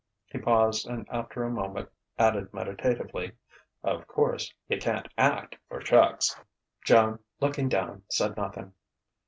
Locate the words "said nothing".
8.09-8.73